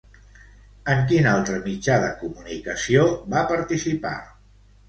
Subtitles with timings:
[0.93, 3.05] En quin altre mitjà de comunicació
[3.35, 4.19] va participar?